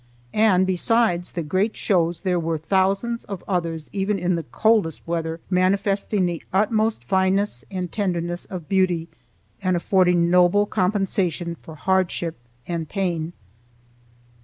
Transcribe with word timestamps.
And 0.33 0.65
besides 0.65 1.33
the 1.33 1.43
great 1.43 1.77
shows 1.77 2.21
there 2.21 2.39
were 2.39 2.57
thousands 2.57 3.23
of 3.25 3.43
others 3.47 3.87
even 3.93 4.17
in 4.17 4.33
the 4.33 4.41
coldest 4.41 5.07
weather 5.07 5.39
manifesting 5.51 6.25
the 6.25 6.41
utmost 6.51 7.03
fineness 7.03 7.63
and 7.69 7.91
tenderness 7.91 8.45
of 8.45 8.67
beauty 8.67 9.09
and 9.61 9.77
affording 9.77 10.31
noble 10.31 10.65
compensation 10.65 11.53
for 11.61 11.75
hardship 11.75 12.35
and 12.65 12.89
pain. 12.89 13.33